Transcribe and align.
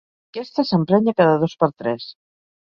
Aquesta 0.35 0.63
s'emprenya 0.69 1.13
cada 1.19 1.35
dos 1.45 1.55
per 1.65 1.71
tres. 1.83 2.09